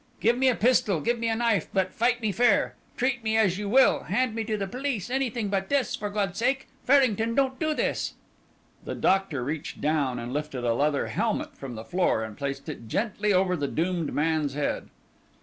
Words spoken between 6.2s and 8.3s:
sake, Farrington, don't do this!"